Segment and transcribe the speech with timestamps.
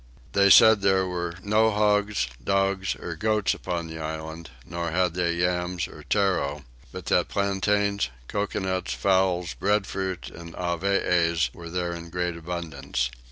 [0.31, 5.13] They said that there were no hogs, dogs, or goats upon the island, nor had
[5.13, 12.09] they yams, or tarro; but that plantains, coconuts, fowls, breadfruit, and avees, were there in
[12.09, 13.11] great abundance.